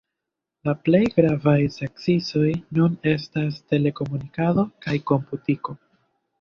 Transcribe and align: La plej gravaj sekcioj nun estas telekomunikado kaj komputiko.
La 0.69 0.73
plej 0.87 1.01
gravaj 1.17 1.57
sekcioj 1.75 2.49
nun 2.79 2.97
estas 3.13 3.61
telekomunikado 3.75 4.67
kaj 4.87 5.01
komputiko. 5.15 5.81